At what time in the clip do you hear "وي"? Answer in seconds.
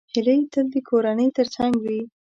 1.83-2.01